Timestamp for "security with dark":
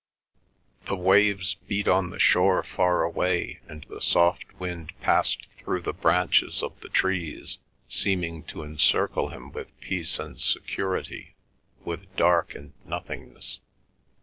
10.41-12.55